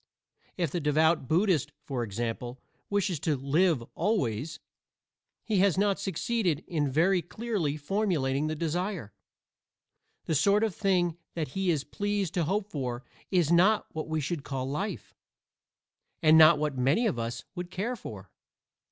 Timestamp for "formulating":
7.77-8.47